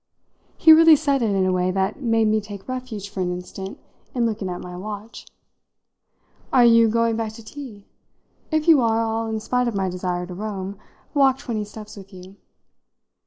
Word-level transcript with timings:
He 0.57 0.73
really 0.73 0.95
said 0.95 1.21
it 1.21 1.29
in 1.29 1.45
a 1.45 1.51
way 1.51 1.69
that 1.69 2.01
made 2.01 2.27
me 2.27 2.41
take 2.41 2.67
refuge 2.67 3.07
for 3.07 3.21
an 3.21 3.31
instant 3.31 3.77
in 4.15 4.25
looking 4.25 4.49
at 4.49 4.59
my 4.59 4.75
watch. 4.75 5.27
"Are 6.51 6.65
you 6.65 6.89
going 6.89 7.15
back 7.17 7.33
to 7.33 7.45
tea? 7.45 7.85
If 8.49 8.67
you 8.67 8.81
are, 8.81 8.99
I'll, 8.99 9.27
in 9.27 9.39
spite 9.39 9.67
of 9.67 9.75
my 9.75 9.89
desire 9.89 10.25
to 10.25 10.33
roam, 10.33 10.79
walk 11.13 11.37
twenty 11.37 11.65
steps 11.65 11.97
with 11.97 12.11
you." 12.11 12.37